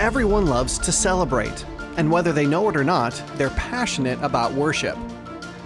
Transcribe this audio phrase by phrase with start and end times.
[0.00, 1.66] everyone loves to celebrate,
[1.98, 4.96] and whether they know it or not, they're passionate about worship.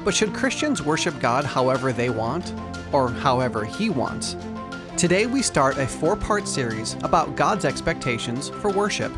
[0.05, 2.53] But should Christians worship God however they want,
[2.91, 4.37] or however He wants?
[4.97, 9.13] Today we start a four part series about God's expectations for worship.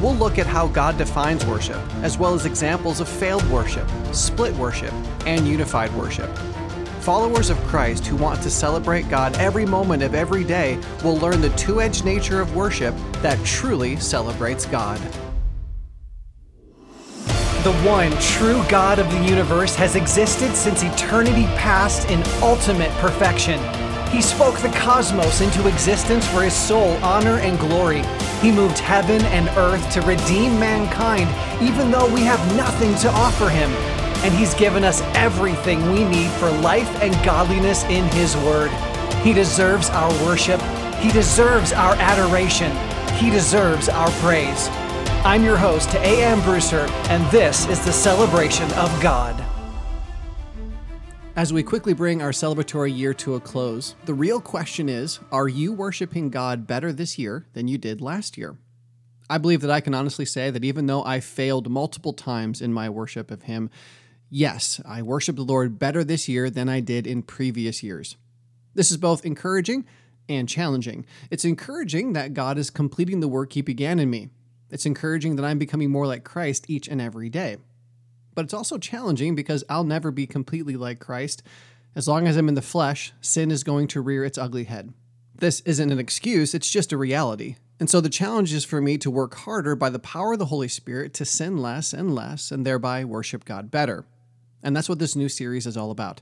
[0.00, 4.54] We'll look at how God defines worship, as well as examples of failed worship, split
[4.54, 4.94] worship,
[5.26, 6.30] and unified worship.
[7.08, 11.40] Followers of Christ who want to celebrate God every moment of every day will learn
[11.40, 14.98] the two edged nature of worship that truly celebrates God.
[17.64, 23.58] The one true God of the universe has existed since eternity past in ultimate perfection.
[24.10, 28.02] He spoke the cosmos into existence for his sole honor and glory.
[28.42, 31.30] He moved heaven and earth to redeem mankind,
[31.62, 33.72] even though we have nothing to offer him.
[34.22, 38.70] And he's given us everything we need for life and godliness in his word.
[39.22, 40.60] He deserves our worship.
[40.96, 42.70] He deserves our adoration.
[43.16, 44.68] He deserves our praise.
[45.24, 46.40] I'm your host, A.M.
[46.42, 49.44] Brewster, and this is the celebration of God.
[51.38, 55.48] As we quickly bring our celebratory year to a close, the real question is Are
[55.48, 58.56] you worshiping God better this year than you did last year?
[59.30, 62.72] I believe that I can honestly say that even though I failed multiple times in
[62.72, 63.70] my worship of Him,
[64.30, 68.16] yes, I worship the Lord better this year than I did in previous years.
[68.74, 69.86] This is both encouraging
[70.28, 71.06] and challenging.
[71.30, 74.28] It's encouraging that God is completing the work He began in me.
[74.70, 77.56] It's encouraging that I'm becoming more like Christ each and every day.
[78.34, 81.42] But it's also challenging because I'll never be completely like Christ.
[81.96, 84.92] As long as I'm in the flesh, sin is going to rear its ugly head.
[85.34, 87.56] This isn't an excuse, it's just a reality.
[87.80, 90.46] And so the challenge is for me to work harder by the power of the
[90.46, 94.04] Holy Spirit to sin less and less and thereby worship God better.
[94.62, 96.20] And that's what this new series is all about.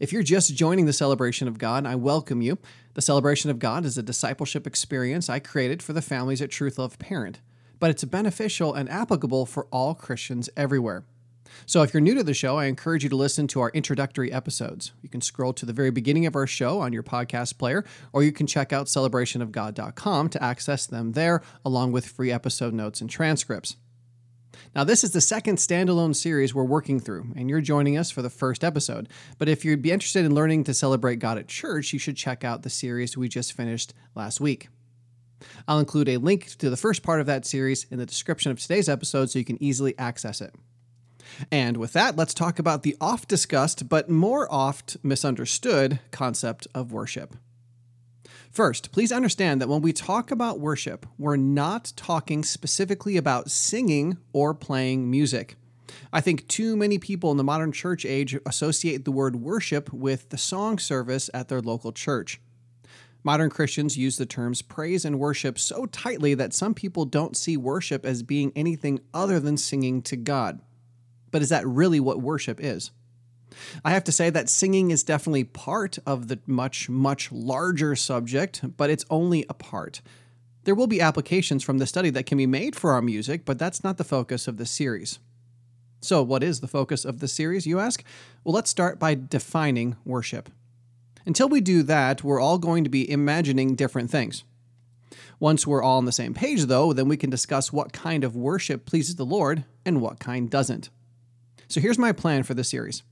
[0.00, 2.58] If you're just joining the celebration of God, I welcome you.
[2.94, 6.78] The celebration of God is a discipleship experience I created for the families at Truth
[6.78, 7.40] Love Parent
[7.84, 11.04] but it's beneficial and applicable for all Christians everywhere.
[11.66, 14.32] So, if you're new to the show, I encourage you to listen to our introductory
[14.32, 14.92] episodes.
[15.02, 18.22] You can scroll to the very beginning of our show on your podcast player, or
[18.22, 23.10] you can check out celebrationofgod.com to access them there, along with free episode notes and
[23.10, 23.76] transcripts.
[24.74, 28.22] Now, this is the second standalone series we're working through, and you're joining us for
[28.22, 29.08] the first episode.
[29.38, 32.44] But if you'd be interested in learning to celebrate God at church, you should check
[32.44, 34.68] out the series we just finished last week.
[35.68, 38.60] I'll include a link to the first part of that series in the description of
[38.60, 40.54] today's episode so you can easily access it.
[41.50, 46.92] And with that, let's talk about the oft discussed but more oft misunderstood concept of
[46.92, 47.34] worship.
[48.54, 54.16] First, please understand that when we talk about worship, we're not talking specifically about singing
[54.32, 55.56] or playing music.
[56.12, 60.28] I think too many people in the modern church age associate the word worship with
[60.28, 62.40] the song service at their local church.
[63.24, 67.56] Modern Christians use the terms praise and worship so tightly that some people don't see
[67.56, 70.60] worship as being anything other than singing to God.
[71.32, 72.92] But is that really what worship is?
[73.84, 78.76] I have to say that singing is definitely part of the much, much larger subject,
[78.76, 80.00] but it's only a part.
[80.64, 83.58] There will be applications from the study that can be made for our music, but
[83.58, 85.18] that's not the focus of this series.
[86.00, 88.04] So, what is the focus of the series, you ask?
[88.42, 90.50] Well, let's start by defining worship.
[91.26, 94.44] Until we do that, we're all going to be imagining different things.
[95.40, 98.36] Once we're all on the same page, though, then we can discuss what kind of
[98.36, 100.90] worship pleases the Lord and what kind doesn't.
[101.68, 103.02] So here's my plan for the series.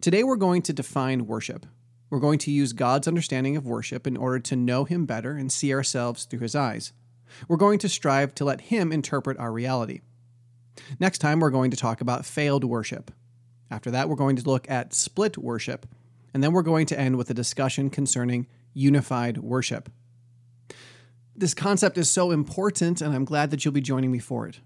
[0.00, 1.66] Today we're going to define worship.
[2.10, 5.50] We're going to use God's understanding of worship in order to know Him better and
[5.50, 6.92] see ourselves through His eyes.
[7.48, 10.00] We're going to strive to let Him interpret our reality.
[11.00, 13.10] Next time, we're going to talk about failed worship.
[13.70, 15.86] After that, we're going to look at split worship
[16.34, 19.88] and then we're going to end with a discussion concerning unified worship.
[21.36, 24.60] This concept is so important, and I'm glad that you'll be joining me for it.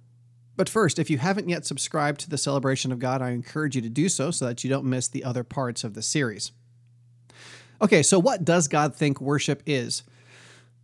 [0.58, 3.82] But first, if you haven't yet subscribed to the Celebration of God, I encourage you
[3.82, 6.50] to do so so that you don't miss the other parts of the series.
[7.80, 10.02] Okay, so what does God think worship is?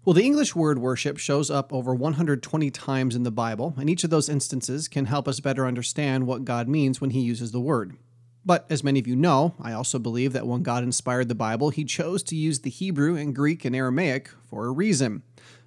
[0.04, 4.04] Well, the English word worship shows up over 120 times in the Bible, and each
[4.04, 7.58] of those instances can help us better understand what God means when he uses the
[7.58, 7.96] word.
[8.44, 11.70] But as many of you know, I also believe that when God inspired the Bible,
[11.70, 15.24] he chose to use the Hebrew and Greek and Aramaic for a reason.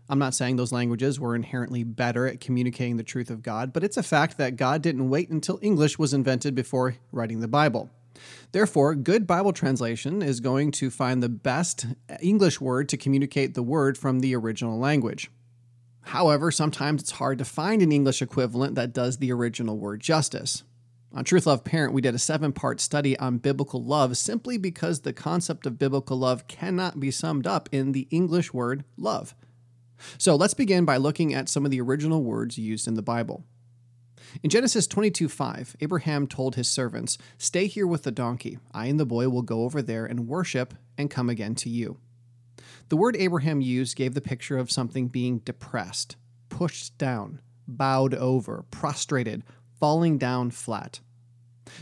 [0.09, 3.83] I'm not saying those languages were inherently better at communicating the truth of God, but
[3.83, 7.89] it's a fact that God didn't wait until English was invented before writing the Bible.
[8.51, 11.85] Therefore, good Bible translation is going to find the best
[12.21, 15.29] English word to communicate the word from the original language.
[16.01, 20.63] However, sometimes it's hard to find an English equivalent that does the original word justice.
[21.13, 25.01] On Truth Love Parent, we did a seven part study on biblical love simply because
[25.01, 29.35] the concept of biblical love cannot be summed up in the English word love.
[30.17, 33.43] So let's begin by looking at some of the original words used in the Bible.
[34.43, 38.59] In Genesis 22 5, Abraham told his servants, Stay here with the donkey.
[38.73, 41.97] I and the boy will go over there and worship and come again to you.
[42.89, 46.15] The word Abraham used gave the picture of something being depressed,
[46.49, 49.43] pushed down, bowed over, prostrated,
[49.79, 50.99] falling down flat.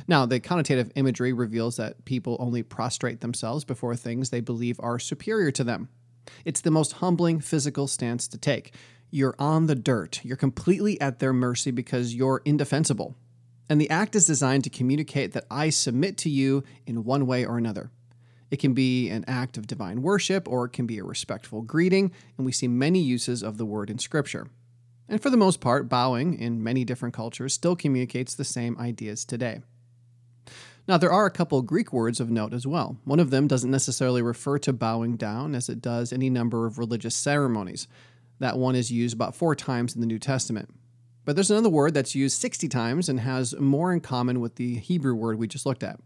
[0.07, 4.97] Now, the connotative imagery reveals that people only prostrate themselves before things they believe are
[4.97, 5.89] superior to them.
[6.43, 8.73] It's the most humbling physical stance to take.
[9.11, 13.15] You're on the dirt, you're completely at their mercy because you're indefensible.
[13.69, 17.45] And the act is designed to communicate that I submit to you in one way
[17.45, 17.91] or another.
[18.51, 22.11] It can be an act of divine worship or it can be a respectful greeting,
[22.37, 24.47] and we see many uses of the word in Scripture.
[25.09, 29.25] And for the most part, bowing in many different cultures still communicates the same ideas
[29.25, 29.61] today.
[30.87, 32.97] Now, there are a couple Greek words of note as well.
[33.05, 36.77] One of them doesn't necessarily refer to bowing down as it does any number of
[36.77, 37.87] religious ceremonies.
[38.39, 40.69] That one is used about four times in the New Testament.
[41.23, 44.75] But there's another word that's used 60 times and has more in common with the
[44.75, 45.99] Hebrew word we just looked at.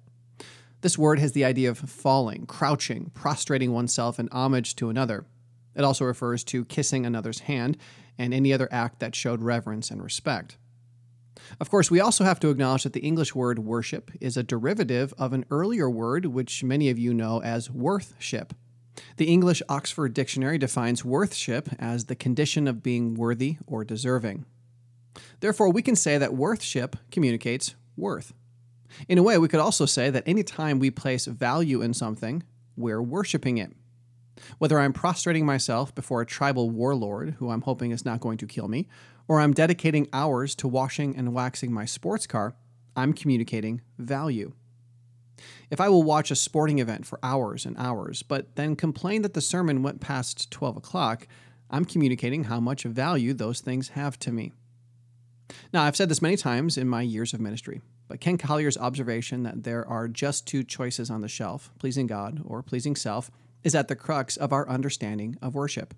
[0.79, 5.25] This word has the idea of falling, crouching, prostrating oneself in homage to another.
[5.75, 7.77] It also refers to kissing another's hand
[8.17, 10.57] and any other act that showed reverence and respect.
[11.59, 15.13] Of course, we also have to acknowledge that the English word worship is a derivative
[15.17, 18.53] of an earlier word which many of you know as worthship.
[19.17, 24.45] The English Oxford Dictionary defines worthship as the condition of being worthy or deserving.
[25.39, 28.33] Therefore, we can say that worthship communicates worth.
[29.07, 32.43] In a way, we could also say that any time we place value in something,
[32.75, 33.71] we're worshiping it.
[34.57, 38.47] Whether I'm prostrating myself before a tribal warlord who I'm hoping is not going to
[38.47, 38.87] kill me,
[39.29, 42.55] or I'm dedicating hours to washing and waxing my sports car,
[42.95, 44.53] I'm communicating value.
[45.69, 49.35] If I will watch a sporting event for hours and hours, but then complain that
[49.35, 51.27] the sermon went past 12 o'clock,
[51.69, 54.51] I'm communicating how much value those things have to me.
[55.71, 59.43] Now, I've said this many times in my years of ministry, but Ken Collier's observation
[59.43, 63.29] that there are just two choices on the shelf, pleasing God or pleasing self,
[63.63, 65.93] is at the crux of our understanding of worship.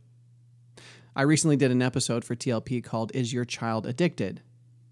[1.14, 4.42] I recently did an episode for TLP called Is Your Child Addicted?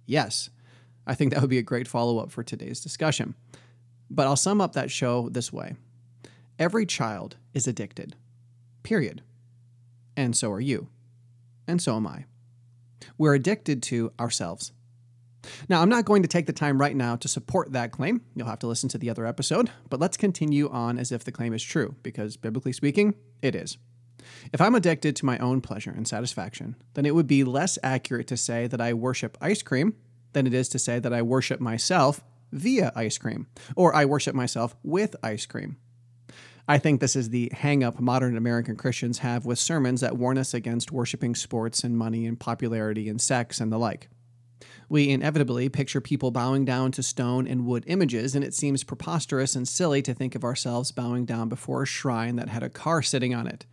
[0.06, 0.50] Yes,
[1.07, 3.36] I think that would be a great follow up for today's discussion.
[4.10, 5.75] But I'll sum up that show this way
[6.57, 8.18] Every child is addicted,
[8.83, 9.21] period.
[10.18, 10.89] And so are you.
[11.66, 12.25] And so am I.
[13.18, 14.74] We're addicted to ourselves.
[15.69, 18.21] Now, I'm not going to take the time right now to support that claim.
[18.36, 21.31] You'll have to listen to the other episode, but let's continue on as if the
[21.31, 23.77] claim is true, because biblically speaking, it is.
[24.54, 28.28] If I'm addicted to my own pleasure and satisfaction, then it would be less accurate
[28.28, 29.96] to say that I worship ice cream
[30.34, 32.22] than it is to say that I worship myself
[32.52, 35.78] via ice cream, or I worship myself with ice cream.
[36.68, 40.38] I think this is the hang up modern American Christians have with sermons that warn
[40.38, 44.08] us against worshiping sports and money and popularity and sex and the like.
[44.88, 49.56] We inevitably picture people bowing down to stone and wood images, and it seems preposterous
[49.56, 53.02] and silly to think of ourselves bowing down before a shrine that had a car
[53.02, 53.66] sitting on it.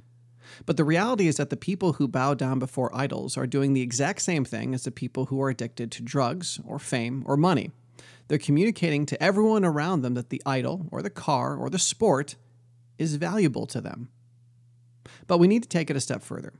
[0.65, 3.83] But the reality is that the people who bow down before idols are doing the
[3.83, 7.73] exact same thing as the people who are addicted to drugs or fame or money.
[8.29, 12.37] They're communicating to everyone around them that the idol or the car or the sport
[12.99, 14.09] is valuable to them.
[15.27, 16.55] But we need to take it a step further.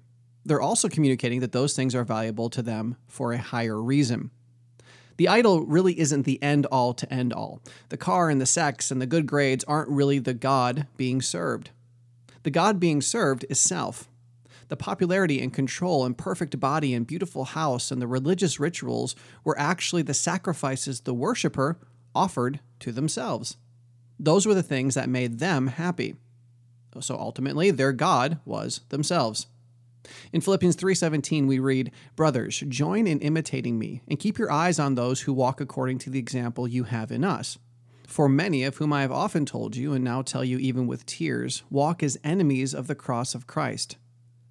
[0.45, 4.31] They're also communicating that those things are valuable to them for a higher reason.
[5.17, 7.63] The idol really isn't the end all to end all.
[7.89, 11.71] The car and the sex and the good grades aren't really the God being served.
[12.47, 14.09] The God being served is self.
[14.69, 19.59] The popularity and control and perfect body and beautiful house and the religious rituals were
[19.59, 21.81] actually the sacrifices the worshiper
[22.15, 23.57] offered to themselves.
[24.17, 26.15] Those were the things that made them happy.
[27.01, 29.49] So ultimately, their God was themselves.
[30.33, 34.95] In Philippians 3:17 we read, "Brothers, join in imitating me and keep your eyes on
[34.95, 37.59] those who walk according to the example you have in us."
[38.07, 41.07] For many of whom I have often told you, and now tell you even with
[41.07, 43.97] tears, walk as enemies of the cross of Christ.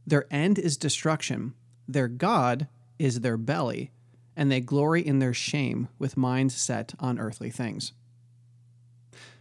[0.05, 1.53] Their end is destruction,
[1.87, 2.67] their God
[2.99, 3.91] is their belly,
[4.35, 7.93] and they glory in their shame with minds set on earthly things.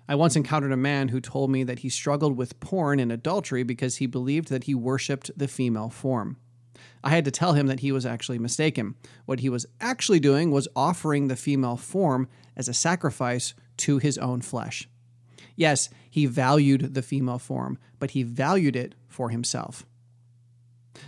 [0.08, 3.62] I once encountered a man who told me that he struggled with porn and adultery
[3.62, 6.36] because he believed that he worshiped the female form.
[7.02, 8.94] I had to tell him that he was actually mistaken.
[9.26, 14.18] What he was actually doing was offering the female form as a sacrifice to his
[14.18, 14.88] own flesh.
[15.56, 19.84] Yes, he valued the female form, but he valued it for himself.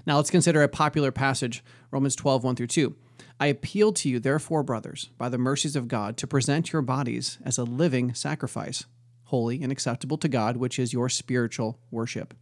[0.07, 2.95] Now let's consider a popular passage, Romans 12, 1 through 2.
[3.39, 7.39] I appeal to you, therefore, brothers, by the mercies of God, to present your bodies
[7.45, 8.85] as a living sacrifice,
[9.25, 12.35] holy and acceptable to God, which is your spiritual worship.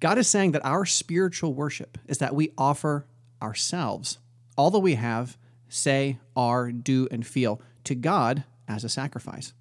[0.00, 3.06] God is saying that our spiritual worship is that we offer
[3.40, 4.18] ourselves,
[4.56, 5.38] all that we have,
[5.68, 9.52] say, are, do, and feel, to God as a sacrifice.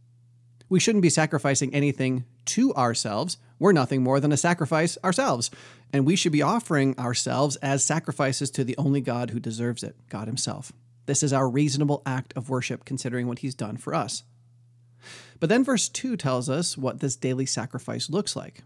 [0.67, 3.37] We shouldn't be sacrificing anything to ourselves.
[3.59, 5.51] We're nothing more than a sacrifice ourselves.
[5.93, 9.95] And we should be offering ourselves as sacrifices to the only God who deserves it,
[10.09, 10.71] God Himself.
[11.05, 14.23] This is our reasonable act of worship, considering what He's done for us.
[15.39, 18.63] But then verse 2 tells us what this daily sacrifice looks like.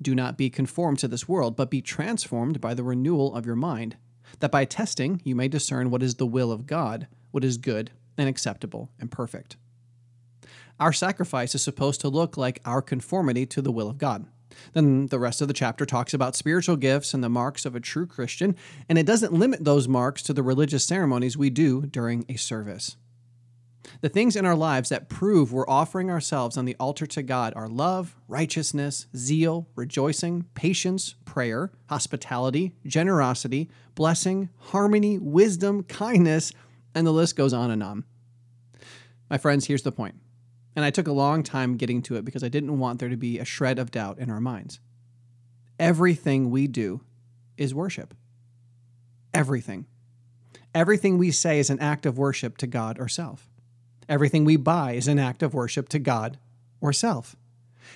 [0.00, 3.56] Do not be conformed to this world, but be transformed by the renewal of your
[3.56, 3.96] mind,
[4.40, 7.90] that by testing you may discern what is the will of God, what is good
[8.16, 9.56] and acceptable and perfect.
[10.78, 14.26] Our sacrifice is supposed to look like our conformity to the will of God.
[14.72, 17.80] Then the rest of the chapter talks about spiritual gifts and the marks of a
[17.80, 18.56] true Christian,
[18.88, 22.96] and it doesn't limit those marks to the religious ceremonies we do during a service.
[24.00, 27.52] The things in our lives that prove we're offering ourselves on the altar to God
[27.56, 36.52] are love, righteousness, zeal, rejoicing, patience, prayer, hospitality, generosity, blessing, harmony, wisdom, kindness,
[36.94, 38.04] and the list goes on and on.
[39.30, 40.16] My friends, here's the point.
[40.74, 43.16] And I took a long time getting to it because I didn't want there to
[43.16, 44.80] be a shred of doubt in our minds.
[45.78, 47.02] Everything we do
[47.56, 48.14] is worship.
[49.34, 49.86] Everything.
[50.74, 53.48] Everything we say is an act of worship to God or self.
[54.08, 56.38] Everything we buy is an act of worship to God
[56.80, 57.36] or self.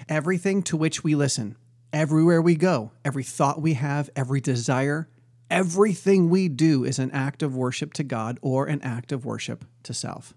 [0.08, 1.56] Everything to which we listen,
[1.92, 5.08] everywhere we go, every thought we have, every desire,
[5.50, 9.64] everything we do is an act of worship to God or an act of worship
[9.84, 10.34] to self.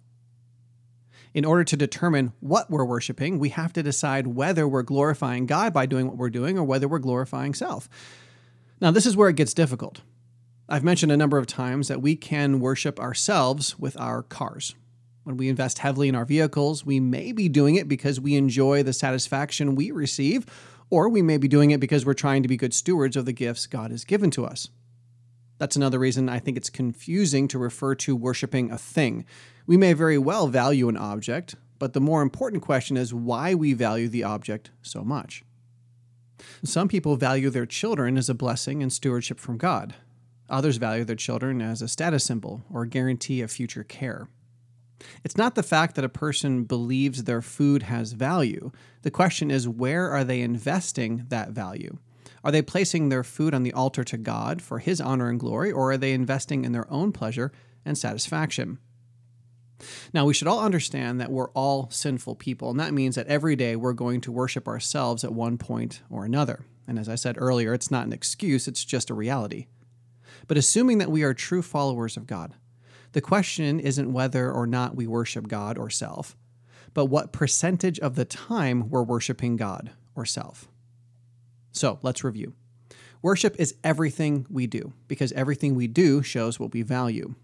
[1.34, 5.74] In order to determine what we're worshiping, we have to decide whether we're glorifying God
[5.74, 7.90] by doing what we're doing or whether we're glorifying self.
[8.80, 10.02] Now, this is where it gets difficult.
[10.70, 14.76] I've mentioned a number of times that we can worship ourselves with our cars.
[15.26, 18.84] When we invest heavily in our vehicles, we may be doing it because we enjoy
[18.84, 20.46] the satisfaction we receive,
[20.92, 23.34] or we may be doing it because we're trying to be good stewards of the
[23.34, 24.70] gifts God has given to us.
[25.58, 29.26] That's another reason I think it's confusing to refer to worshiping a thing.
[29.66, 33.74] We may very well value an object, but the more important question is why we
[33.74, 35.44] value the object so much.
[36.64, 39.96] Some people value their children as a blessing and stewardship from God.
[40.52, 44.28] Others value their children as a status symbol or guarantee of future care.
[45.24, 48.72] It's not the fact that a person believes their food has value.
[49.02, 51.98] The question is where are they investing that value?
[52.44, 55.72] Are they placing their food on the altar to God for His honor and glory,
[55.72, 57.52] or are they investing in their own pleasure
[57.84, 58.78] and satisfaction?
[60.14, 63.56] Now, we should all understand that we're all sinful people, and that means that every
[63.56, 66.66] day we're going to worship ourselves at one point or another.
[66.88, 69.66] And as I said earlier, it's not an excuse, it's just a reality.
[70.48, 72.54] But assuming that we are true followers of God,
[73.16, 76.36] the question isn't whether or not we worship God or self,
[76.94, 80.68] but what percentage of the time we're worshiping God or self.
[81.72, 82.56] So let's review.
[83.22, 87.36] Worship is everything we do, because everything we do shows what we value.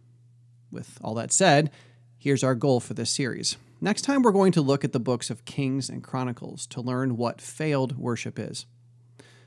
[0.74, 1.72] With all that said,
[2.18, 3.56] here's our goal for this series.
[3.80, 7.16] Next time, we're going to look at the books of Kings and Chronicles to learn
[7.16, 8.66] what failed worship is.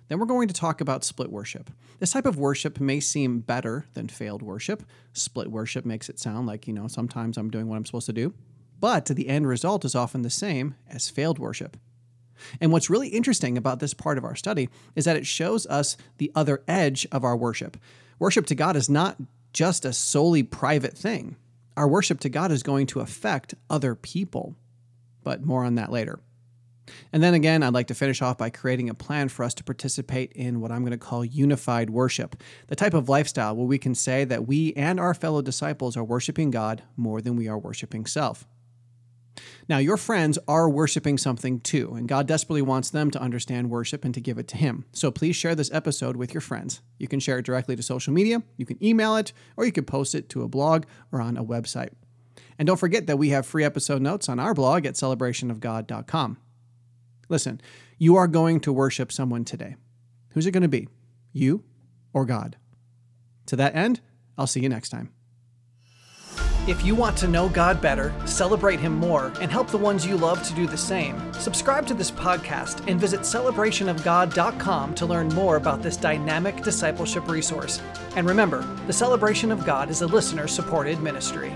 [0.09, 1.71] Then we're going to talk about split worship.
[1.99, 4.83] This type of worship may seem better than failed worship.
[5.13, 8.13] Split worship makes it sound like, you know, sometimes I'm doing what I'm supposed to
[8.13, 8.35] do.
[8.81, 11.77] But the end result is often the same as failed worship.
[12.61, 15.97] And what's really interesting about this part of our study is that it shows us
[16.19, 17.77] the other edge of our worship.
[18.19, 19.17] Worship to God is not
[19.53, 21.37] just a solely private thing.
[21.77, 24.57] Our worship to God is going to affect other people.
[25.23, 26.21] But more on that later.
[27.13, 29.65] And then again, I'd like to finish off by creating a plan for us to
[29.65, 32.37] participate in what I'm going to call unified worship,
[32.69, 36.05] the type of lifestyle where we can say that we and our fellow disciples are
[36.05, 38.47] worshiping God more than we are worshiping self.
[39.69, 44.05] Now, your friends are worshiping something too, and God desperately wants them to understand worship
[44.05, 44.85] and to give it to Him.
[44.93, 46.83] So please share this episode with your friends.
[46.99, 49.85] You can share it directly to social media, you can email it, or you can
[49.85, 51.91] post it to a blog or on a website.
[52.59, 56.39] And don't forget that we have free episode notes on our blog at celebrationofgod.com.
[57.29, 57.61] Listen,
[57.99, 59.77] you are going to worship someone today.
[60.31, 60.89] Who's it going to be?
[61.33, 61.65] You
[62.13, 62.57] or God?
[63.47, 64.01] To that end,
[64.37, 65.13] I'll see you next time.
[66.67, 70.17] If you want to know God better, celebrate Him more, and help the ones you
[70.17, 75.57] love to do the same, subscribe to this podcast and visit celebrationofgod.com to learn more
[75.57, 77.83] about this dynamic discipleship resource.
[78.17, 81.55] And remember, the Celebration of God is a listener supported ministry.